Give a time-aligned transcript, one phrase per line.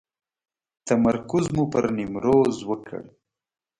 [0.87, 3.01] تمرکز مو پر نیمروز وکړ.